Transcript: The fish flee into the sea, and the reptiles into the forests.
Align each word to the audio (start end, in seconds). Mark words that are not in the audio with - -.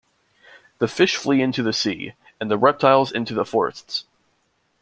The 0.79 0.87
fish 0.87 1.15
flee 1.15 1.43
into 1.43 1.61
the 1.61 1.71
sea, 1.73 2.13
and 2.39 2.49
the 2.49 2.57
reptiles 2.57 3.11
into 3.11 3.35
the 3.35 3.45
forests. 3.45 4.05